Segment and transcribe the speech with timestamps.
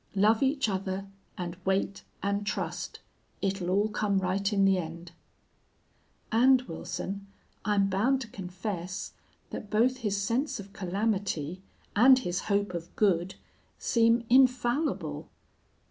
[0.15, 1.05] Love each other
[1.37, 3.01] and wait and trust!
[3.39, 5.11] It'll all come right in the end!'...
[6.31, 7.27] And, Wilson,
[7.65, 9.13] I'm bound to confess
[9.51, 11.61] that both his sense of calamity
[11.95, 13.35] and his hope of good
[13.77, 15.29] seem infallible.